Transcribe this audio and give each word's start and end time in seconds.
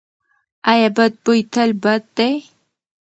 ایا 0.71 0.89
بد 0.97 1.13
بوی 1.23 1.41
تل 1.53 1.69
بد 1.83 2.03
دی؟ 2.15 2.31